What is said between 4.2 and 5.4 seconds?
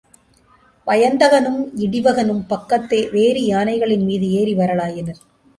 ஏறி வரலாயினர்.